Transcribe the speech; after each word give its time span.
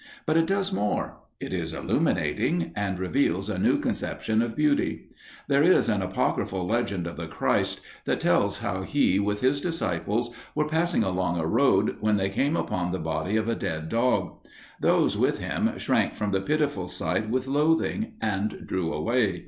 But 0.25 0.35
it 0.35 0.47
does 0.47 0.73
more; 0.73 1.17
it 1.39 1.53
is 1.53 1.75
illuminating, 1.75 2.71
and 2.75 2.97
reveals 2.97 3.51
a 3.51 3.59
new 3.59 3.77
conception 3.77 4.41
of 4.41 4.55
beauty. 4.55 5.09
There 5.47 5.61
is 5.61 5.87
an 5.89 6.01
apocryphal 6.01 6.65
legend 6.65 7.05
of 7.05 7.17
the 7.17 7.27
Christ 7.27 7.81
that 8.05 8.19
tells 8.19 8.57
how 8.61 8.81
He 8.81 9.19
with 9.19 9.41
His 9.41 9.61
disciples 9.61 10.33
were 10.55 10.67
passing 10.67 11.03
along 11.03 11.39
a 11.39 11.45
road, 11.45 11.97
when 11.99 12.17
they 12.17 12.31
came 12.31 12.57
upon 12.57 12.91
the 12.91 12.97
body 12.97 13.35
of 13.37 13.47
a 13.47 13.53
dead 13.53 13.89
dog. 13.89 14.39
Those 14.81 15.19
with 15.19 15.37
Him 15.37 15.77
shrank 15.77 16.15
from 16.15 16.31
the 16.31 16.41
pitiful 16.41 16.87
sight 16.87 17.29
with 17.29 17.45
loathing, 17.45 18.13
and 18.19 18.65
drew 18.65 18.91
away. 18.91 19.39